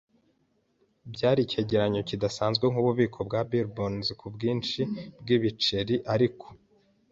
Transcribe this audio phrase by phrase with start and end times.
[1.13, 4.79] Byari icyegeranyo kidasanzwe, nkububiko bwa Billy Bones kubwinshi
[5.21, 6.45] bwibiceri, ariko